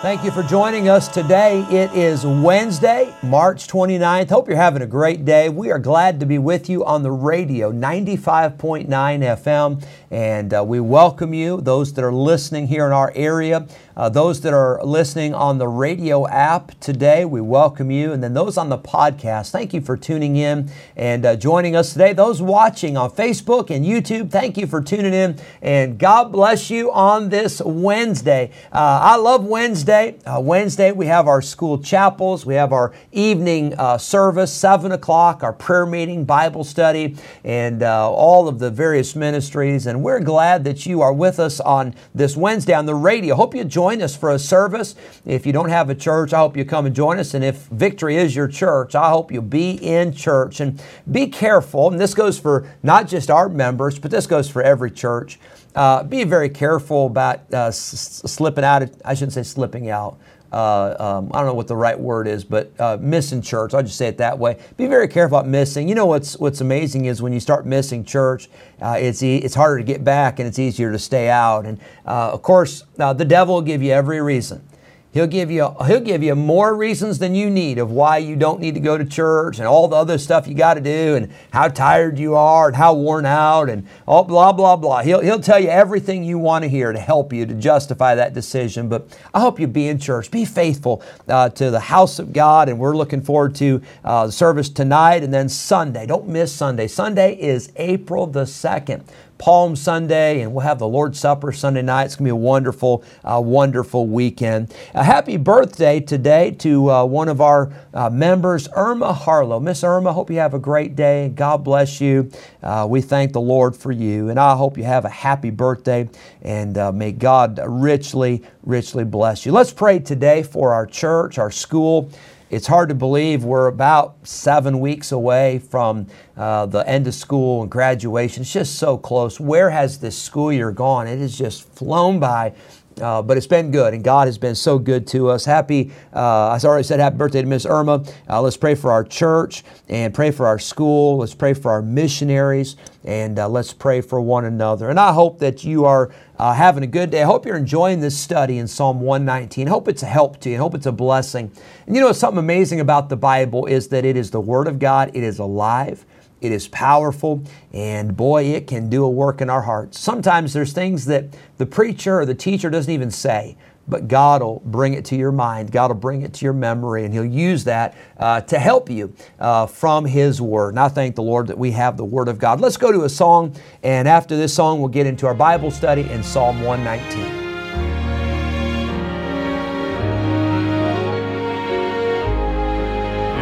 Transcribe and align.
Thank 0.00 0.22
you 0.22 0.30
for 0.30 0.44
joining 0.44 0.88
us 0.88 1.08
today. 1.08 1.62
It 1.72 1.92
is 1.92 2.24
Wednesday, 2.24 3.12
March 3.20 3.66
29th. 3.66 4.28
Hope 4.28 4.46
you're 4.46 4.56
having 4.56 4.82
a 4.82 4.86
great 4.86 5.24
day. 5.24 5.48
We 5.48 5.72
are 5.72 5.80
glad 5.80 6.20
to 6.20 6.26
be 6.26 6.38
with 6.38 6.70
you 6.70 6.84
on 6.84 7.02
the 7.02 7.10
radio, 7.10 7.72
95.9 7.72 8.86
FM, 8.86 9.84
and 10.12 10.54
uh, 10.54 10.62
we 10.64 10.78
welcome 10.78 11.34
you, 11.34 11.60
those 11.60 11.92
that 11.94 12.04
are 12.04 12.12
listening 12.12 12.68
here 12.68 12.86
in 12.86 12.92
our 12.92 13.12
area. 13.16 13.66
Uh, 13.96 14.08
those 14.08 14.40
that 14.42 14.54
are 14.54 14.80
listening 14.84 15.34
on 15.34 15.58
the 15.58 15.66
radio 15.66 16.28
app 16.28 16.78
today, 16.78 17.24
we 17.24 17.40
welcome 17.40 17.90
you. 17.90 18.12
And 18.12 18.22
then 18.22 18.32
those 18.32 18.56
on 18.56 18.68
the 18.68 18.78
podcast, 18.78 19.50
thank 19.50 19.74
you 19.74 19.80
for 19.80 19.96
tuning 19.96 20.36
in 20.36 20.70
and 20.96 21.26
uh, 21.26 21.34
joining 21.34 21.74
us 21.74 21.94
today. 21.94 22.12
Those 22.12 22.40
watching 22.40 22.96
on 22.96 23.10
Facebook 23.10 23.70
and 23.70 23.84
YouTube, 23.84 24.30
thank 24.30 24.56
you 24.56 24.68
for 24.68 24.80
tuning 24.80 25.12
in. 25.12 25.40
And 25.60 25.98
God 25.98 26.30
bless 26.30 26.70
you 26.70 26.92
on 26.92 27.30
this 27.30 27.60
Wednesday. 27.60 28.52
Uh, 28.72 29.00
I 29.02 29.16
love 29.16 29.44
Wednesday. 29.44 29.87
Uh, 29.88 30.38
Wednesday, 30.38 30.92
we 30.92 31.06
have 31.06 31.26
our 31.26 31.40
school 31.40 31.78
chapels, 31.78 32.44
we 32.44 32.52
have 32.52 32.74
our 32.74 32.92
evening 33.10 33.72
uh, 33.78 33.96
service, 33.96 34.52
7 34.52 34.92
o'clock, 34.92 35.42
our 35.42 35.54
prayer 35.54 35.86
meeting, 35.86 36.26
Bible 36.26 36.62
study, 36.62 37.16
and 37.42 37.82
uh, 37.82 38.10
all 38.10 38.48
of 38.48 38.58
the 38.58 38.70
various 38.70 39.16
ministries. 39.16 39.86
And 39.86 40.02
we're 40.02 40.20
glad 40.20 40.64
that 40.64 40.84
you 40.84 41.00
are 41.00 41.12
with 41.14 41.40
us 41.40 41.58
on 41.58 41.94
this 42.14 42.36
Wednesday 42.36 42.74
on 42.74 42.84
the 42.84 42.94
radio. 42.94 43.34
Hope 43.34 43.54
you 43.54 43.64
join 43.64 44.02
us 44.02 44.14
for 44.14 44.30
a 44.30 44.38
service. 44.38 44.94
If 45.24 45.46
you 45.46 45.54
don't 45.54 45.70
have 45.70 45.88
a 45.88 45.94
church, 45.94 46.34
I 46.34 46.40
hope 46.40 46.54
you 46.54 46.66
come 46.66 46.84
and 46.84 46.94
join 46.94 47.18
us. 47.18 47.32
And 47.32 47.42
if 47.42 47.64
Victory 47.68 48.18
is 48.18 48.36
your 48.36 48.48
church, 48.48 48.94
I 48.94 49.08
hope 49.08 49.32
you'll 49.32 49.40
be 49.40 49.70
in 49.70 50.12
church. 50.12 50.60
And 50.60 50.82
be 51.10 51.28
careful, 51.28 51.90
and 51.90 51.98
this 51.98 52.12
goes 52.12 52.38
for 52.38 52.70
not 52.82 53.08
just 53.08 53.30
our 53.30 53.48
members, 53.48 53.98
but 53.98 54.10
this 54.10 54.26
goes 54.26 54.50
for 54.50 54.60
every 54.60 54.90
church. 54.90 55.38
Uh, 55.74 56.02
be 56.02 56.24
very 56.24 56.48
careful 56.48 57.06
about 57.06 57.40
uh, 57.52 57.66
s- 57.66 58.22
slipping 58.26 58.64
out. 58.64 58.82
Of, 58.82 59.00
I 59.04 59.14
shouldn't 59.14 59.32
say 59.34 59.42
slipping 59.42 59.90
out. 59.90 60.18
Uh, 60.50 60.96
um, 60.98 61.30
I 61.34 61.38
don't 61.38 61.46
know 61.46 61.54
what 61.54 61.68
the 61.68 61.76
right 61.76 61.98
word 61.98 62.26
is, 62.26 62.42
but 62.42 62.72
uh, 62.80 62.96
missing 63.00 63.42
church. 63.42 63.74
I'll 63.74 63.82
just 63.82 63.98
say 63.98 64.08
it 64.08 64.16
that 64.16 64.38
way. 64.38 64.58
Be 64.78 64.86
very 64.86 65.06
careful 65.06 65.36
about 65.38 65.46
missing. 65.48 65.88
You 65.88 65.94
know 65.94 66.06
what's 66.06 66.38
what's 66.38 66.62
amazing 66.62 67.04
is 67.04 67.20
when 67.20 67.34
you 67.34 67.40
start 67.40 67.66
missing 67.66 68.02
church, 68.02 68.48
uh, 68.80 68.96
it's 68.98 69.22
e- 69.22 69.36
it's 69.36 69.54
harder 69.54 69.76
to 69.78 69.84
get 69.84 70.04
back 70.04 70.38
and 70.38 70.48
it's 70.48 70.58
easier 70.58 70.90
to 70.90 70.98
stay 70.98 71.28
out. 71.28 71.66
And 71.66 71.78
uh, 72.06 72.30
of 72.32 72.40
course, 72.42 72.84
uh, 72.98 73.12
the 73.12 73.26
devil 73.26 73.56
will 73.56 73.62
give 73.62 73.82
you 73.82 73.92
every 73.92 74.22
reason. 74.22 74.66
He'll 75.10 75.26
give 75.26 75.50
you 75.50 75.74
he'll 75.86 76.00
give 76.00 76.22
you 76.22 76.34
more 76.34 76.74
reasons 76.76 77.18
than 77.18 77.34
you 77.34 77.48
need 77.48 77.78
of 77.78 77.90
why 77.90 78.18
you 78.18 78.36
don't 78.36 78.60
need 78.60 78.74
to 78.74 78.80
go 78.80 78.98
to 78.98 79.06
church 79.06 79.58
and 79.58 79.66
all 79.66 79.88
the 79.88 79.96
other 79.96 80.18
stuff 80.18 80.46
you 80.46 80.54
got 80.54 80.74
to 80.74 80.82
do 80.82 81.16
and 81.16 81.32
how 81.50 81.68
tired 81.68 82.18
you 82.18 82.34
are 82.36 82.68
and 82.68 82.76
how 82.76 82.92
worn 82.92 83.24
out 83.24 83.70
and 83.70 83.88
all 84.06 84.22
blah 84.22 84.52
blah 84.52 84.76
blah. 84.76 85.00
He'll 85.00 85.20
he'll 85.20 85.40
tell 85.40 85.58
you 85.58 85.70
everything 85.70 86.24
you 86.24 86.38
want 86.38 86.64
to 86.64 86.68
hear 86.68 86.92
to 86.92 87.00
help 87.00 87.32
you 87.32 87.46
to 87.46 87.54
justify 87.54 88.14
that 88.16 88.34
decision. 88.34 88.90
But 88.90 89.18
I 89.32 89.40
hope 89.40 89.58
you 89.58 89.66
be 89.66 89.88
in 89.88 89.98
church, 89.98 90.30
be 90.30 90.44
faithful 90.44 91.02
uh, 91.26 91.48
to 91.50 91.70
the 91.70 91.80
house 91.80 92.18
of 92.18 92.34
God, 92.34 92.68
and 92.68 92.78
we're 92.78 92.96
looking 92.96 93.22
forward 93.22 93.54
to 93.56 93.80
uh, 94.04 94.30
service 94.30 94.68
tonight 94.68 95.24
and 95.24 95.32
then 95.32 95.48
Sunday. 95.48 96.04
Don't 96.04 96.28
miss 96.28 96.52
Sunday. 96.52 96.86
Sunday 96.86 97.34
is 97.34 97.72
April 97.76 98.26
the 98.26 98.44
second. 98.44 99.04
Palm 99.38 99.76
Sunday, 99.76 100.40
and 100.40 100.52
we'll 100.52 100.64
have 100.64 100.78
the 100.78 100.88
Lord's 100.88 101.18
Supper 101.18 101.52
Sunday 101.52 101.82
night. 101.82 102.06
It's 102.06 102.16
going 102.16 102.26
to 102.26 102.28
be 102.28 102.30
a 102.30 102.36
wonderful, 102.36 103.04
uh, 103.24 103.40
wonderful 103.40 104.06
weekend. 104.06 104.74
A 104.94 105.04
happy 105.04 105.36
birthday 105.36 106.00
today 106.00 106.50
to 106.58 106.90
uh, 106.90 107.04
one 107.04 107.28
of 107.28 107.40
our 107.40 107.72
uh, 107.94 108.10
members, 108.10 108.68
Irma 108.74 109.12
Harlow. 109.12 109.60
Miss 109.60 109.84
Irma, 109.84 110.12
hope 110.12 110.30
you 110.30 110.38
have 110.38 110.54
a 110.54 110.58
great 110.58 110.96
day. 110.96 111.28
God 111.28 111.64
bless 111.64 112.00
you. 112.00 112.30
Uh, 112.62 112.86
we 112.88 113.00
thank 113.00 113.32
the 113.32 113.40
Lord 113.40 113.76
for 113.76 113.92
you, 113.92 114.28
and 114.28 114.38
I 114.38 114.56
hope 114.56 114.76
you 114.76 114.84
have 114.84 115.04
a 115.04 115.10
happy 115.10 115.50
birthday, 115.50 116.08
and 116.42 116.76
uh, 116.76 116.92
may 116.92 117.12
God 117.12 117.60
richly, 117.64 118.42
richly 118.62 119.04
bless 119.04 119.46
you. 119.46 119.52
Let's 119.52 119.72
pray 119.72 120.00
today 120.00 120.42
for 120.42 120.72
our 120.72 120.86
church, 120.86 121.38
our 121.38 121.50
school. 121.50 122.10
It's 122.50 122.66
hard 122.66 122.88
to 122.88 122.94
believe 122.94 123.44
we're 123.44 123.66
about 123.66 124.26
seven 124.26 124.80
weeks 124.80 125.12
away 125.12 125.58
from 125.58 126.06
uh, 126.34 126.64
the 126.64 126.88
end 126.88 127.06
of 127.06 127.14
school 127.14 127.60
and 127.60 127.70
graduation. 127.70 128.40
It's 128.40 128.52
just 128.52 128.76
so 128.76 128.96
close. 128.96 129.38
Where 129.38 129.68
has 129.68 129.98
this 129.98 130.16
school 130.16 130.50
year 130.50 130.72
gone? 130.72 131.06
It 131.06 131.18
has 131.18 131.36
just 131.36 131.68
flown 131.68 132.18
by. 132.18 132.54
Uh, 133.00 133.22
but 133.22 133.36
it's 133.36 133.46
been 133.46 133.70
good, 133.70 133.94
and 133.94 134.02
God 134.02 134.26
has 134.26 134.38
been 134.38 134.54
so 134.54 134.78
good 134.78 135.06
to 135.08 135.28
us. 135.28 135.44
Happy, 135.44 135.92
uh, 136.14 136.48
I 136.48 136.58
already 136.64 136.84
said 136.84 137.00
happy 137.00 137.16
birthday 137.16 137.42
to 137.42 137.46
Miss 137.46 137.64
Irma. 137.66 138.04
Uh, 138.28 138.42
let's 138.42 138.56
pray 138.56 138.74
for 138.74 138.90
our 138.90 139.04
church 139.04 139.64
and 139.88 140.12
pray 140.12 140.30
for 140.30 140.46
our 140.46 140.58
school. 140.58 141.18
Let's 141.18 141.34
pray 141.34 141.54
for 141.54 141.70
our 141.70 141.82
missionaries, 141.82 142.76
and 143.04 143.38
uh, 143.38 143.48
let's 143.48 143.72
pray 143.72 144.00
for 144.00 144.20
one 144.20 144.44
another. 144.44 144.90
And 144.90 144.98
I 144.98 145.12
hope 145.12 145.38
that 145.38 145.64
you 145.64 145.84
are 145.84 146.10
uh, 146.38 146.52
having 146.54 146.82
a 146.82 146.88
good 146.88 147.10
day. 147.10 147.22
I 147.22 147.26
hope 147.26 147.46
you're 147.46 147.56
enjoying 147.56 148.00
this 148.00 148.18
study 148.18 148.58
in 148.58 148.66
Psalm 148.66 149.00
119. 149.00 149.68
I 149.68 149.70
hope 149.70 149.88
it's 149.88 150.02
a 150.02 150.06
help 150.06 150.40
to 150.40 150.50
you. 150.50 150.56
I 150.56 150.58
hope 150.58 150.74
it's 150.74 150.86
a 150.86 150.92
blessing. 150.92 151.50
And 151.86 151.94
you 151.94 152.02
know, 152.02 152.12
something 152.12 152.38
amazing 152.38 152.80
about 152.80 153.08
the 153.08 153.16
Bible 153.16 153.66
is 153.66 153.88
that 153.88 154.04
it 154.04 154.16
is 154.16 154.30
the 154.30 154.40
Word 154.40 154.66
of 154.66 154.78
God, 154.78 155.10
it 155.14 155.22
is 155.22 155.38
alive. 155.38 156.04
It 156.40 156.52
is 156.52 156.68
powerful, 156.68 157.42
and 157.72 158.16
boy, 158.16 158.44
it 158.44 158.66
can 158.66 158.88
do 158.88 159.04
a 159.04 159.10
work 159.10 159.40
in 159.40 159.50
our 159.50 159.62
hearts. 159.62 159.98
Sometimes 159.98 160.52
there's 160.52 160.72
things 160.72 161.06
that 161.06 161.26
the 161.56 161.66
preacher 161.66 162.20
or 162.20 162.26
the 162.26 162.34
teacher 162.34 162.70
doesn't 162.70 162.92
even 162.92 163.10
say, 163.10 163.56
but 163.88 164.06
God 164.06 164.42
will 164.42 164.62
bring 164.64 164.94
it 164.94 165.04
to 165.06 165.16
your 165.16 165.32
mind. 165.32 165.72
God 165.72 165.90
will 165.90 165.96
bring 165.96 166.22
it 166.22 166.34
to 166.34 166.44
your 166.44 166.52
memory, 166.52 167.04
and 167.04 167.12
He'll 167.12 167.24
use 167.24 167.64
that 167.64 167.96
uh, 168.18 168.42
to 168.42 168.58
help 168.58 168.90
you 168.90 169.12
uh, 169.40 169.66
from 169.66 170.04
His 170.04 170.40
Word. 170.40 170.70
And 170.70 170.80
I 170.80 170.88
thank 170.88 171.16
the 171.16 171.22
Lord 171.22 171.46
that 171.48 171.58
we 171.58 171.72
have 171.72 171.96
the 171.96 172.04
Word 172.04 172.28
of 172.28 172.38
God. 172.38 172.60
Let's 172.60 172.76
go 172.76 172.92
to 172.92 173.04
a 173.04 173.08
song, 173.08 173.56
and 173.82 174.06
after 174.06 174.36
this 174.36 174.54
song, 174.54 174.78
we'll 174.78 174.88
get 174.88 175.06
into 175.06 175.26
our 175.26 175.34
Bible 175.34 175.70
study 175.70 176.02
in 176.10 176.22
Psalm 176.22 176.62
119. 176.62 177.48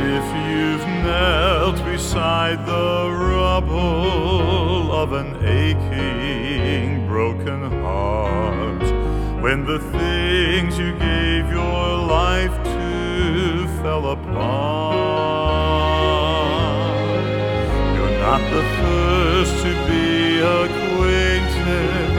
If 0.09 0.25
you've 0.49 1.05
knelt 1.67 1.85
beside 1.85 2.65
the 2.65 3.11
rubble 3.11 4.93
of 4.93 5.13
an 5.13 5.35
aching, 5.45 7.09
broken 7.09 7.71
heart, 7.83 8.83
when 9.43 9.65
the 9.65 9.81
things 9.99 10.79
you 10.79 10.93
gave 10.93 11.51
your 11.51 11.99
life 12.07 12.55
to 12.63 13.67
fell 13.83 14.11
apart, 14.11 14.47
you're 17.97 18.19
not 18.21 18.43
the 18.53 18.63
first 18.81 19.53
to 19.65 19.73
be 19.91 20.39
acquainted 20.63 22.11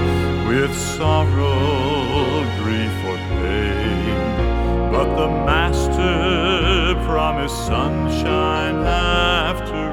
with 0.49 0.75
sorrow, 0.75 2.43
grief, 2.61 2.95
or 3.09 3.17
pain. 3.39 4.17
But 4.91 5.07
the 5.15 5.27
Master 5.45 6.56
promised 7.05 7.55
sunshine 7.67 8.85
after 8.85 9.86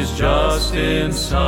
is 0.00 0.16
just 0.16 0.74
inside. 0.74 1.40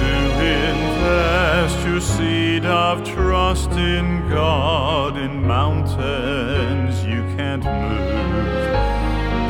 To 0.00 0.14
invest 0.68 1.86
your 1.86 2.00
seed 2.00 2.66
of 2.66 3.02
trust 3.04 3.70
in 3.70 4.28
God 4.28 5.16
in 5.16 5.46
mountains 5.46 7.02
you 7.04 7.22
can't 7.36 7.64
move. 7.64 8.12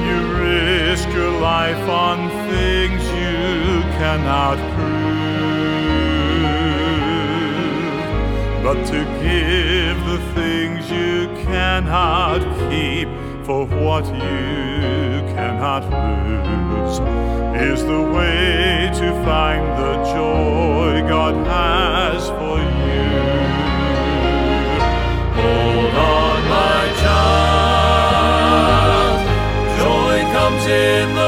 You 0.06 0.18
risk 0.44 1.08
your 1.08 1.32
life 1.40 1.88
on 1.88 2.30
things 2.50 3.02
you 3.22 3.82
cannot 3.98 4.58
to 8.92 9.04
give 9.22 9.96
the 10.04 10.20
things 10.34 10.90
you 10.90 11.26
cannot 11.46 12.40
keep 12.68 13.08
for 13.46 13.64
what 13.64 14.04
you 14.04 15.22
cannot 15.32 15.82
lose 15.84 16.98
is 17.62 17.80
the 17.86 18.02
way 18.14 18.90
to 18.92 19.12
find 19.24 19.64
the 19.80 19.94
joy 20.12 21.08
God 21.08 21.34
has 21.46 22.28
for 22.28 22.58
you. 22.58 23.08
Hold 25.40 25.94
on, 25.94 26.40
my 26.50 26.84
child. 27.02 28.04
Joy 29.78 30.16
comes 30.36 30.64
in 30.66 31.21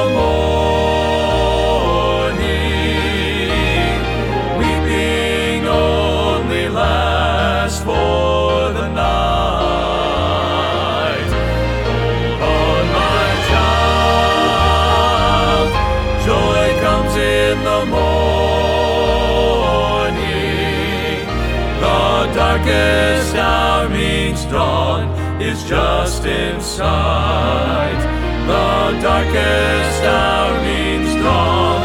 sight. 26.76 28.00
The 28.46 29.00
darkest 29.00 30.02
hour 30.02 30.62
means 30.62 31.14
dawn 31.22 31.82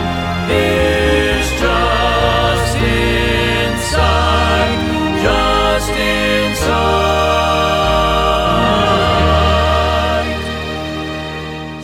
is 0.50 1.48
just 1.62 2.74
just. 5.24 5.90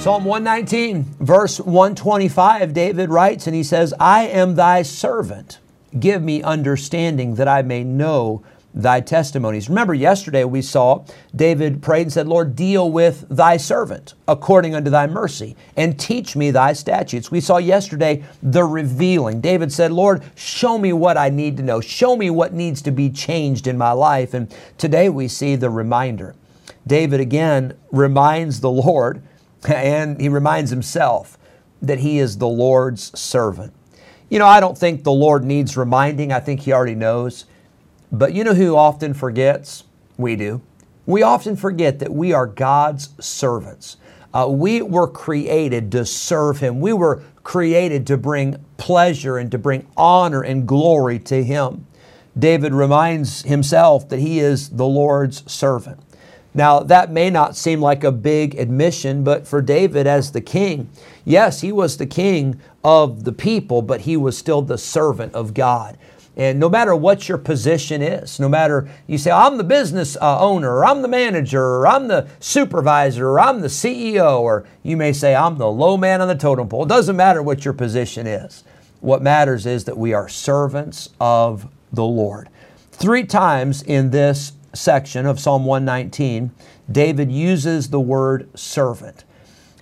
Psalm 0.05 0.23
119, 0.25 1.03
verse 1.19 1.59
125, 1.59 2.73
David 2.73 3.09
writes 3.09 3.47
and 3.47 3.55
he 3.55 3.63
says, 3.63 3.91
I 3.99 4.27
am 4.27 4.53
thy 4.53 4.83
servant. 4.83 5.57
Give 5.99 6.21
me 6.21 6.43
understanding 6.43 7.35
that 7.35 7.47
I 7.47 7.63
may 7.63 7.83
know 7.83 8.43
thy 8.75 9.00
testimonies. 9.00 9.69
Remember, 9.69 9.94
yesterday 9.94 10.44
we 10.44 10.62
saw 10.62 11.06
David 11.33 11.81
prayed 11.81 12.04
and 12.04 12.13
said, 12.13 12.27
Lord, 12.27 12.56
deal 12.56 12.92
with 12.92 13.25
thy 13.30 13.56
servant 13.56 14.13
according 14.27 14.75
unto 14.75 14.92
thy 14.92 15.07
mercy 15.07 15.56
and 15.77 15.98
teach 15.98 16.36
me 16.36 16.51
thy 16.51 16.74
statutes. 16.74 17.31
We 17.31 17.39
saw 17.39 17.57
yesterday 17.57 18.24
the 18.44 18.66
revealing. 18.66 19.39
David 19.39 19.72
said, 19.72 19.94
Lord, 19.94 20.24
show 20.36 20.77
me 20.77 20.92
what 20.92 21.18
I 21.18 21.30
need 21.30 21.56
to 21.57 21.63
know, 21.63 21.80
show 21.80 22.18
me 22.18 22.30
what 22.30 22.54
needs 22.54 22.81
to 22.83 22.92
be 22.92 23.10
changed 23.10 23.66
in 23.66 23.77
my 23.77 23.94
life. 23.94 24.33
And 24.33 24.54
today 24.77 25.07
we 25.07 25.30
see 25.30 25.56
the 25.56 25.69
reminder. 25.69 26.36
David 26.86 27.22
again 27.22 27.77
reminds 27.92 28.60
the 28.60 28.69
Lord 28.69 29.24
and 29.68 30.19
he 30.19 30.27
reminds 30.27 30.69
himself 30.69 31.38
that 31.81 32.00
he 32.00 32.19
is 32.19 32.38
the 32.38 32.48
Lord's 32.48 33.18
servant. 33.18 33.74
You 34.30 34.39
know, 34.39 34.48
I 34.48 34.60
don't 34.60 34.77
think 34.77 35.04
the 35.04 35.12
Lord 35.12 35.45
needs 35.45 35.77
reminding. 35.77 36.33
I 36.33 36.39
think 36.39 36.62
he 36.62 36.74
already 36.74 36.95
knows. 36.95 37.45
But 38.11 38.33
you 38.33 38.43
know 38.43 38.53
who 38.53 38.75
often 38.75 39.13
forgets? 39.13 39.83
We 40.17 40.35
do. 40.35 40.61
We 41.05 41.21
often 41.21 41.55
forget 41.55 41.99
that 41.99 42.13
we 42.13 42.33
are 42.33 42.47
God's 42.47 43.09
servants. 43.19 43.97
Uh, 44.33 44.47
we 44.49 44.81
were 44.81 45.07
created 45.07 45.91
to 45.93 46.05
serve 46.05 46.59
Him. 46.59 46.81
We 46.81 46.93
were 46.93 47.23
created 47.43 48.07
to 48.07 48.17
bring 48.17 48.63
pleasure 48.77 49.37
and 49.37 49.51
to 49.51 49.57
bring 49.57 49.87
honor 49.95 50.41
and 50.41 50.67
glory 50.67 51.19
to 51.19 51.43
Him. 51.43 51.85
David 52.37 52.73
reminds 52.73 53.43
himself 53.43 54.09
that 54.09 54.19
he 54.19 54.39
is 54.39 54.69
the 54.69 54.85
Lord's 54.85 55.49
servant. 55.51 56.01
Now, 56.53 56.79
that 56.81 57.11
may 57.11 57.29
not 57.29 57.55
seem 57.55 57.81
like 57.81 58.03
a 58.03 58.11
big 58.11 58.55
admission, 58.55 59.23
but 59.23 59.47
for 59.47 59.61
David 59.61 60.07
as 60.07 60.31
the 60.31 60.41
king, 60.41 60.89
yes, 61.25 61.61
he 61.61 61.71
was 61.71 61.97
the 61.97 62.05
king 62.05 62.59
of 62.83 63.25
the 63.25 63.33
people, 63.33 63.81
but 63.81 64.01
he 64.01 64.15
was 64.15 64.37
still 64.37 64.61
the 64.61 64.77
servant 64.77 65.33
of 65.33 65.53
God. 65.53 65.97
And 66.37 66.59
no 66.59 66.69
matter 66.69 66.95
what 66.95 67.29
your 67.29 67.37
position 67.37 68.01
is, 68.01 68.39
no 68.39 68.49
matter 68.49 68.89
you 69.07 69.17
say, 69.17 69.31
I'm 69.31 69.57
the 69.57 69.63
business 69.63 70.17
uh, 70.17 70.39
owner, 70.39 70.75
or 70.75 70.85
I'm 70.85 71.01
the 71.01 71.07
manager, 71.07 71.63
or 71.63 71.87
I'm 71.87 72.07
the 72.07 72.27
supervisor, 72.39 73.29
or 73.29 73.39
I'm 73.39 73.61
the 73.61 73.67
CEO, 73.67 74.41
or 74.41 74.65
you 74.83 74.97
may 74.97 75.13
say, 75.13 75.33
I'm 75.33 75.57
the 75.57 75.71
low 75.71 75.95
man 75.95 76.21
on 76.21 76.27
the 76.27 76.35
totem 76.35 76.67
pole. 76.67 76.83
It 76.83 76.89
doesn't 76.89 77.15
matter 77.15 77.41
what 77.41 77.63
your 77.63 77.73
position 77.73 78.27
is. 78.27 78.63
What 78.99 79.21
matters 79.21 79.65
is 79.65 79.85
that 79.85 79.97
we 79.97 80.13
are 80.13 80.27
servants 80.27 81.09
of 81.21 81.67
the 81.93 82.03
Lord. 82.03 82.49
Three 82.91 83.23
times 83.23 83.81
in 83.83 84.11
this 84.11 84.53
section 84.73 85.25
of 85.25 85.39
Psalm 85.39 85.65
119, 85.65 86.51
David 86.91 87.31
uses 87.31 87.89
the 87.89 87.99
word 87.99 88.49
servant. 88.57 89.25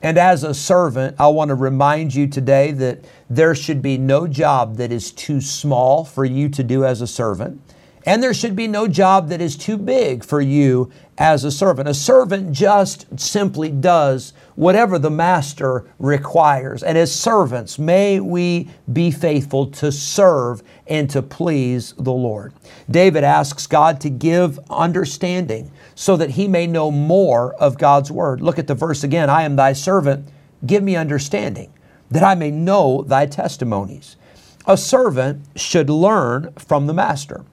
And 0.04 0.18
as 0.18 0.44
a 0.44 0.54
servant, 0.54 1.16
I 1.18 1.30
want 1.30 1.48
to 1.48 1.56
remind 1.56 2.14
you 2.14 2.28
today 2.28 2.72
that 2.74 3.06
there 3.30 3.56
should 3.56 3.82
be 3.82 3.98
no 3.98 4.28
job 4.28 4.76
that 4.76 4.92
is 4.92 5.14
too 5.14 5.40
small 5.40 6.04
for 6.04 6.26
you 6.26 6.50
to 6.50 6.62
do 6.62 6.84
as 6.84 7.00
a 7.00 7.08
servant. 7.08 7.62
And 8.06 8.22
there 8.22 8.34
should 8.34 8.56
be 8.56 8.68
no 8.68 8.88
job 8.88 9.30
that 9.30 9.42
is 9.42 9.56
too 9.56 9.78
big 9.78 10.26
for 10.26 10.42
you 10.42 10.92
as 11.18 11.44
a 11.44 11.52
servant. 11.52 11.88
A 11.88 11.94
servant 11.94 12.52
just 12.52 13.20
simply 13.20 13.70
does 13.70 14.34
whatever 14.56 15.00
the 15.00 15.10
master 15.10 15.86
requires. 16.00 16.84
And 16.84 16.98
as 16.98 17.14
servants, 17.14 17.80
may 17.80 18.20
we 18.20 18.70
be 18.92 19.10
faithful 19.10 19.68
to 19.68 19.92
serve 19.92 20.64
and 20.88 21.10
to 21.12 21.22
please 21.22 21.94
the 21.98 22.12
Lord. 22.12 22.54
David 22.90 23.24
asks 23.24 23.68
God 23.68 24.02
to 24.02 24.10
give 24.10 24.60
understanding 24.70 25.72
so 25.96 26.18
that 26.18 26.32
he 26.32 26.48
may 26.48 26.68
know 26.68 26.92
more 26.92 27.54
of 27.56 27.78
God's 27.78 28.12
word. 28.12 28.42
Look 28.42 28.60
at 28.60 28.68
the 28.68 28.76
verse 28.76 29.04
again 29.04 29.30
I 29.30 29.44
am 29.44 29.56
thy 29.56 29.74
servant, 29.74 30.28
give 30.66 30.84
me 30.84 30.96
understanding, 30.96 31.72
that 32.12 32.24
I 32.24 32.36
may 32.36 32.52
know 32.52 33.04
thy 33.08 33.28
testimonies. 33.28 34.18
A 34.66 34.78
servant 34.78 35.46
should 35.56 35.90
learn 35.90 36.54
from 36.58 36.88
the 36.88 36.94
master. 36.94 37.46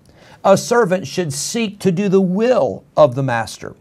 A 0.45 0.57
servant 0.57 1.07
should 1.07 1.33
seek 1.33 1.79
to 1.81 1.93
do 1.93 2.09
the 2.09 2.21
will 2.21 2.85
of 2.97 3.15
the 3.15 3.23
master. 3.23 3.75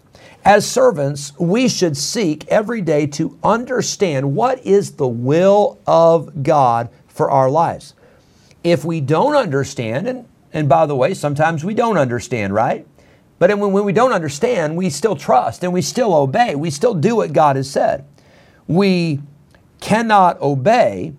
As 0.44 0.70
servants, 0.70 1.34
we 1.38 1.68
should 1.68 1.96
seek 1.96 2.48
every 2.48 2.82
day 2.82 3.08
to 3.08 3.38
understand 3.44 4.36
what 4.36 4.66
is 4.66 4.94
the 4.94 5.08
will 5.08 5.80
of 5.86 6.44
God 6.44 6.90
for 7.08 7.30
our 7.30 7.50
lives. 7.50 7.94
If 8.64 8.84
we 8.84 9.00
don't 9.00 9.36
understand, 9.36 10.08
and, 10.08 10.28
and 10.54 10.68
by 10.68 10.86
the 10.86 10.96
way, 10.96 11.14
sometimes 11.14 11.64
we 11.64 11.74
don't 11.74 11.98
understand, 11.98 12.54
right? 12.54 12.86
But 13.38 13.58
when, 13.58 13.72
when 13.72 13.86
we 13.86 13.94
don't 13.94 14.12
understand, 14.12 14.76
we 14.76 14.90
still 14.90 15.16
trust 15.16 15.64
and 15.64 15.72
we 15.72 15.82
still 15.82 16.14
obey. 16.14 16.56
We 16.56 16.70
still 16.72 16.94
do 16.94 17.16
what 17.18 17.32
God 17.32 17.56
has 17.56 17.70
said. 17.70 18.06
We 18.68 19.22
cannot 19.80 20.42
obey 20.42 21.14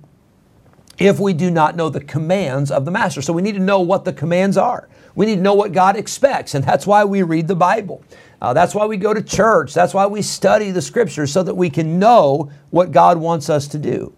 if 1.00 1.18
we 1.18 1.32
do 1.32 1.50
not 1.50 1.74
know 1.74 1.88
the 1.88 2.00
commands 2.00 2.70
of 2.70 2.84
the 2.84 2.90
Master. 2.90 3.22
So 3.22 3.32
we 3.32 3.42
need 3.42 3.54
to 3.54 3.60
know 3.60 3.80
what 3.80 4.04
the 4.04 4.12
commands 4.12 4.56
are. 4.58 4.86
We 5.14 5.26
need 5.26 5.36
to 5.36 5.42
know 5.42 5.54
what 5.54 5.72
God 5.72 5.96
expects, 5.96 6.54
and 6.54 6.62
that's 6.62 6.86
why 6.86 7.04
we 7.04 7.22
read 7.22 7.48
the 7.48 7.56
Bible. 7.56 8.04
Uh, 8.40 8.52
that's 8.52 8.74
why 8.74 8.86
we 8.86 8.96
go 8.96 9.12
to 9.12 9.22
church. 9.22 9.74
That's 9.74 9.92
why 9.94 10.06
we 10.06 10.22
study 10.22 10.70
the 10.70 10.82
scriptures 10.82 11.32
so 11.32 11.42
that 11.42 11.54
we 11.54 11.70
can 11.70 11.98
know 11.98 12.50
what 12.70 12.92
God 12.92 13.18
wants 13.18 13.50
us 13.50 13.66
to 13.68 13.78
do. 13.78 14.12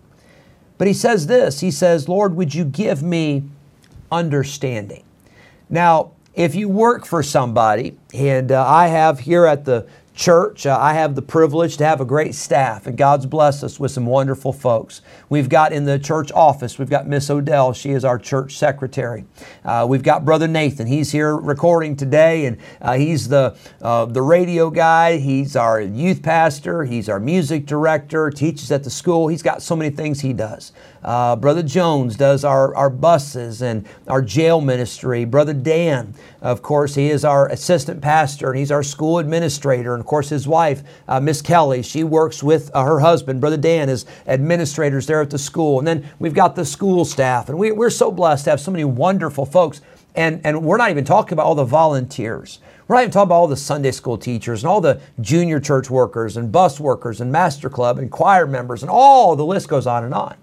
But 0.77 0.89
he 0.89 0.93
says 0.93 1.29
this 1.29 1.61
He 1.61 1.71
says, 1.71 2.09
Lord, 2.09 2.35
would 2.35 2.55
you 2.55 2.65
give 2.65 3.03
me 3.03 3.45
understanding? 4.11 5.05
Now, 5.71 6.13
if 6.35 6.55
you 6.55 6.69
work 6.69 7.07
for 7.07 7.23
somebody, 7.23 7.97
and 8.13 8.51
uh, 8.51 8.67
I 8.67 8.89
have 8.89 9.21
here 9.21 9.47
at 9.47 9.65
the 9.65 9.87
church, 10.15 10.67
uh, 10.67 10.79
I 10.79 10.95
have 10.95 11.15
the 11.15 11.23
privilege 11.23 11.77
to 11.79 11.85
have 11.85 12.01
a 12.01 12.05
great 12.05 12.35
staff, 12.35 12.87
and 12.87 12.97
God's 12.97 13.27
blessed 13.27 13.65
us 13.65 13.81
with 13.81 13.91
some 13.91 14.07
wonderful 14.07 14.53
folks. 14.53 15.01
We've 15.29 15.49
got 15.49 15.73
in 15.73 15.85
the 15.85 15.99
church 15.99 16.31
office, 16.33 16.79
we've 16.79 16.91
got 16.91 17.07
Miss 17.07 17.31
Odell, 17.31 17.73
she 17.73 17.91
is 17.91 18.05
our 18.05 18.19
church 18.19 18.57
secretary. 18.57 19.25
Uh, 19.65 19.87
we've 19.89 20.03
got 20.03 20.25
Brother 20.25 20.49
Nathan, 20.49 20.87
he's 20.87 21.13
here 21.13 21.37
recording 21.37 21.97
today, 21.97 22.47
and 22.47 22.59
uh, 22.81 22.95
he's 22.95 23.29
the 23.29 23.57
uh, 23.81 24.05
the 24.07 24.23
radio 24.23 24.71
guy. 24.71 25.19
He's 25.19 25.57
our 25.57 25.81
youth 25.81 26.23
pastor. 26.23 26.85
He's 26.85 27.09
our 27.09 27.21
music 27.21 27.67
director. 27.67 28.31
Teaches 28.31 28.71
at 28.71 28.85
the 28.85 28.91
school. 28.91 29.29
He's 29.29 29.43
got 29.43 29.63
so 29.63 29.75
many 29.75 29.91
things 29.91 30.21
he 30.21 30.33
does. 30.33 30.73
Uh, 31.03 31.35
Brother 31.37 31.63
Jones 31.63 32.17
does 32.17 32.45
our, 32.45 32.75
our 32.75 32.91
buses 32.91 33.63
and 33.63 33.87
our 34.07 34.23
jail 34.23 34.61
ministry. 34.61 35.25
Brother 35.25 35.53
Dan, 35.53 36.15
of 36.41 36.63
course, 36.63 36.95
he 36.95 37.11
is 37.11 37.25
our 37.25 37.49
assistant 37.49 38.01
pastor 38.01 38.51
and 38.51 38.59
he's 38.59 38.71
our 38.71 38.83
school 38.83 39.19
administrator. 39.19 39.95
And 39.95 40.01
of 40.01 40.07
course, 40.07 40.29
his 40.29 40.47
wife, 40.47 40.83
uh, 41.09 41.19
Miss 41.21 41.43
Kelly, 41.43 41.83
she 41.83 42.05
works 42.05 42.43
with 42.43 42.71
uh, 42.75 42.85
her 42.85 43.01
husband, 43.01 43.41
Brother 43.41 43.57
Dan, 43.57 43.89
as 43.89 44.07
administrators 44.27 45.07
there 45.07 45.21
at 45.21 45.31
the 45.31 45.39
school. 45.39 45.79
And 45.79 45.87
then 45.87 46.09
we've 46.19 46.35
got 46.35 46.55
the 46.55 46.65
school 46.65 47.05
staff. 47.05 47.49
And 47.49 47.59
we, 47.59 47.73
we're 47.73 47.91
so 47.91 48.13
blessed 48.13 48.45
to 48.45 48.51
have 48.51 48.61
so 48.61 48.71
many 48.71 48.85
wonderful 48.85 49.45
folks. 49.45 49.81
And, 50.15 50.41
and 50.45 50.63
we're 50.63 50.77
not 50.77 50.91
even 50.91 51.05
talking 51.05 51.33
about 51.33 51.47
all 51.47 51.55
the 51.55 51.65
volunteers. 51.65 52.61
We're 52.87 52.97
not 52.97 53.03
even 53.03 53.13
talking 53.13 53.29
about 53.29 53.37
all 53.37 53.49
the 53.49 53.57
Sunday 53.57 53.93
school 53.93 54.19
teachers 54.19 54.63
and 54.63 54.69
all 54.69 54.81
the 54.81 55.01
junior 55.21 55.59
church 55.59 55.89
workers 55.89 56.37
and 56.37 56.53
bus 56.53 56.79
workers 56.79 57.21
and 57.21 57.33
master 57.33 57.71
club 57.71 57.99
and 57.99 58.11
choir 58.11 58.47
members 58.47 58.83
and 58.83 58.91
all 58.91 59.35
the 59.35 59.47
list 59.47 59.69
goes 59.69 59.87
on 59.87 60.05
and 60.05 60.13
on. 60.13 60.37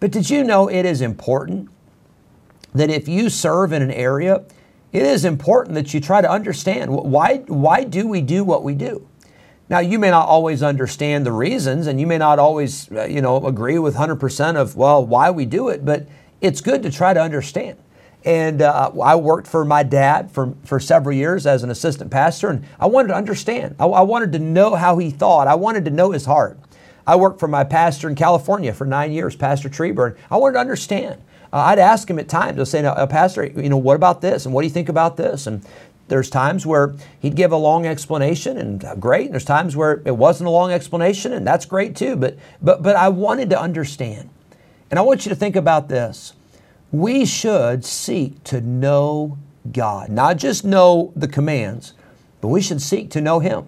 But 0.00 0.10
did 0.10 0.30
you 0.30 0.44
know 0.44 0.68
it 0.68 0.84
is 0.84 1.00
important 1.00 1.70
that 2.74 2.90
if 2.90 3.08
you 3.08 3.28
serve 3.28 3.72
in 3.72 3.82
an 3.82 3.90
area, 3.90 4.44
it 4.92 5.02
is 5.02 5.24
important 5.24 5.74
that 5.74 5.92
you 5.92 6.00
try 6.00 6.20
to 6.20 6.30
understand 6.30 6.90
why, 6.90 7.38
why 7.46 7.84
do 7.84 8.06
we 8.06 8.20
do 8.20 8.44
what 8.44 8.62
we 8.62 8.74
do? 8.74 9.06
Now, 9.68 9.80
you 9.80 9.98
may 9.98 10.10
not 10.10 10.28
always 10.28 10.62
understand 10.62 11.26
the 11.26 11.32
reasons 11.32 11.86
and 11.86 12.00
you 12.00 12.06
may 12.06 12.16
not 12.16 12.38
always, 12.38 12.90
uh, 12.90 13.04
you 13.04 13.20
know, 13.20 13.44
agree 13.44 13.78
with 13.78 13.96
100% 13.96 14.56
of, 14.56 14.76
well, 14.76 15.04
why 15.04 15.30
we 15.30 15.44
do 15.44 15.68
it, 15.68 15.84
but 15.84 16.08
it's 16.40 16.62
good 16.62 16.82
to 16.84 16.90
try 16.90 17.12
to 17.12 17.20
understand. 17.20 17.78
And 18.24 18.62
uh, 18.62 18.90
I 19.02 19.16
worked 19.16 19.46
for 19.46 19.64
my 19.64 19.82
dad 19.82 20.30
for, 20.30 20.54
for 20.64 20.80
several 20.80 21.14
years 21.14 21.46
as 21.46 21.62
an 21.62 21.70
assistant 21.70 22.10
pastor, 22.10 22.48
and 22.48 22.64
I 22.80 22.86
wanted 22.86 23.08
to 23.08 23.14
understand. 23.14 23.76
I, 23.78 23.84
I 23.86 24.00
wanted 24.02 24.32
to 24.32 24.38
know 24.38 24.74
how 24.74 24.98
he 24.98 25.10
thought. 25.10 25.46
I 25.46 25.54
wanted 25.54 25.84
to 25.84 25.90
know 25.90 26.12
his 26.12 26.24
heart. 26.24 26.58
I 27.08 27.16
worked 27.16 27.40
for 27.40 27.48
my 27.48 27.64
pastor 27.64 28.06
in 28.06 28.14
California 28.14 28.74
for 28.74 28.84
nine 28.84 29.12
years, 29.12 29.34
Pastor 29.34 29.70
Treburn. 29.70 30.14
I 30.30 30.36
wanted 30.36 30.52
to 30.52 30.58
understand. 30.60 31.22
Uh, 31.50 31.56
I'd 31.56 31.78
ask 31.78 32.08
him 32.08 32.18
at 32.18 32.28
times, 32.28 32.60
I'd 32.60 32.68
say, 32.68 32.82
now, 32.82 32.92
uh, 32.92 33.06
Pastor, 33.06 33.46
you 33.46 33.70
know, 33.70 33.78
what 33.78 33.96
about 33.96 34.20
this? 34.20 34.44
And 34.44 34.54
what 34.54 34.60
do 34.60 34.66
you 34.66 34.74
think 34.74 34.90
about 34.90 35.16
this? 35.16 35.46
And 35.46 35.64
there's 36.08 36.28
times 36.28 36.66
where 36.66 36.94
he'd 37.18 37.34
give 37.34 37.50
a 37.50 37.56
long 37.56 37.86
explanation 37.86 38.58
and 38.58 38.84
uh, 38.84 38.94
great. 38.96 39.24
And 39.24 39.32
there's 39.32 39.46
times 39.46 39.74
where 39.74 40.02
it 40.04 40.18
wasn't 40.18 40.48
a 40.48 40.50
long 40.50 40.70
explanation 40.70 41.32
and 41.32 41.46
that's 41.46 41.64
great 41.64 41.96
too. 41.96 42.14
But, 42.14 42.36
but, 42.60 42.82
but 42.82 42.94
I 42.94 43.08
wanted 43.08 43.48
to 43.50 43.58
understand. 43.58 44.28
And 44.90 44.98
I 44.98 45.02
want 45.02 45.24
you 45.24 45.30
to 45.30 45.36
think 45.36 45.56
about 45.56 45.88
this. 45.88 46.34
We 46.92 47.24
should 47.24 47.86
seek 47.86 48.44
to 48.44 48.60
know 48.60 49.38
God, 49.72 50.10
not 50.10 50.36
just 50.36 50.62
know 50.62 51.14
the 51.16 51.28
commands, 51.28 51.94
but 52.42 52.48
we 52.48 52.60
should 52.60 52.82
seek 52.82 53.10
to 53.12 53.22
know 53.22 53.40
Him. 53.40 53.66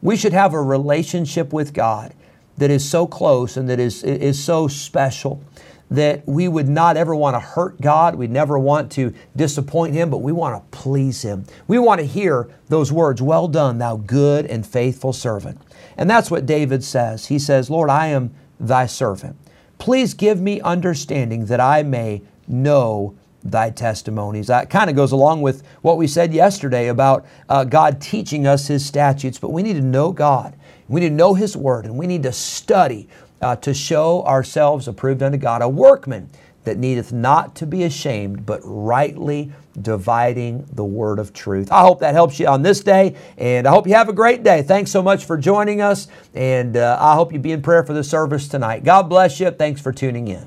We 0.00 0.16
should 0.16 0.32
have 0.32 0.54
a 0.54 0.62
relationship 0.62 1.52
with 1.52 1.74
God 1.74 2.14
that 2.58 2.70
is 2.70 2.88
so 2.88 3.06
close 3.06 3.56
and 3.56 3.68
that 3.68 3.80
is, 3.80 4.04
is 4.04 4.42
so 4.42 4.68
special 4.68 5.42
that 5.90 6.26
we 6.26 6.48
would 6.48 6.68
not 6.68 6.96
ever 6.96 7.14
want 7.14 7.34
to 7.34 7.40
hurt 7.40 7.80
God. 7.80 8.14
We'd 8.14 8.30
never 8.30 8.58
want 8.58 8.92
to 8.92 9.14
disappoint 9.34 9.94
Him, 9.94 10.10
but 10.10 10.18
we 10.18 10.32
want 10.32 10.62
to 10.62 10.78
please 10.78 11.22
Him. 11.22 11.46
We 11.66 11.78
want 11.78 12.00
to 12.00 12.06
hear 12.06 12.48
those 12.68 12.92
words, 12.92 13.22
Well 13.22 13.48
done, 13.48 13.78
thou 13.78 13.96
good 13.96 14.46
and 14.46 14.66
faithful 14.66 15.12
servant. 15.12 15.60
And 15.96 16.08
that's 16.08 16.30
what 16.30 16.46
David 16.46 16.84
says. 16.84 17.26
He 17.26 17.38
says, 17.38 17.70
Lord, 17.70 17.90
I 17.90 18.08
am 18.08 18.34
thy 18.60 18.86
servant. 18.86 19.36
Please 19.78 20.14
give 20.14 20.40
me 20.40 20.60
understanding 20.60 21.46
that 21.46 21.60
I 21.60 21.82
may 21.82 22.22
know 22.46 23.16
thy 23.42 23.70
testimonies. 23.70 24.48
That 24.48 24.68
kind 24.68 24.90
of 24.90 24.96
goes 24.96 25.12
along 25.12 25.42
with 25.42 25.62
what 25.82 25.96
we 25.96 26.06
said 26.06 26.34
yesterday 26.34 26.88
about 26.88 27.24
uh, 27.48 27.64
God 27.64 28.00
teaching 28.00 28.46
us 28.46 28.66
His 28.66 28.84
statutes, 28.84 29.38
but 29.38 29.52
we 29.52 29.62
need 29.62 29.74
to 29.74 29.80
know 29.80 30.12
God. 30.12 30.54
We 30.88 31.00
need 31.00 31.10
to 31.10 31.14
know 31.14 31.34
His 31.34 31.56
Word, 31.56 31.84
and 31.84 31.96
we 31.96 32.06
need 32.06 32.22
to 32.24 32.32
study 32.32 33.08
uh, 33.40 33.56
to 33.56 33.74
show 33.74 34.24
ourselves 34.24 34.88
approved 34.88 35.22
unto 35.22 35.38
God, 35.38 35.62
a 35.62 35.68
workman 35.68 36.30
that 36.64 36.76
needeth 36.76 37.12
not 37.12 37.54
to 37.56 37.66
be 37.66 37.84
ashamed, 37.84 38.44
but 38.44 38.60
rightly 38.62 39.50
dividing 39.80 40.66
the 40.72 40.84
word 40.84 41.18
of 41.18 41.32
truth. 41.32 41.72
I 41.72 41.80
hope 41.80 42.00
that 42.00 42.14
helps 42.14 42.38
you 42.38 42.46
on 42.46 42.62
this 42.62 42.80
day, 42.80 43.16
and 43.38 43.66
I 43.66 43.70
hope 43.70 43.86
you 43.86 43.94
have 43.94 44.08
a 44.08 44.12
great 44.12 44.42
day. 44.42 44.62
Thanks 44.62 44.90
so 44.90 45.02
much 45.02 45.24
for 45.24 45.38
joining 45.38 45.80
us, 45.80 46.08
and 46.34 46.76
uh, 46.76 46.98
I 47.00 47.14
hope 47.14 47.32
you 47.32 47.38
be 47.38 47.52
in 47.52 47.62
prayer 47.62 47.84
for 47.84 47.94
the 47.94 48.04
service 48.04 48.48
tonight. 48.48 48.84
God 48.84 49.04
bless 49.04 49.40
you. 49.40 49.50
Thanks 49.50 49.80
for 49.80 49.92
tuning 49.92 50.28
in. 50.28 50.46